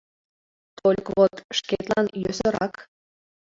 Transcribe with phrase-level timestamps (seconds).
[0.77, 1.33] Тольык вот...
[1.57, 2.73] шкетлан йӧсырак.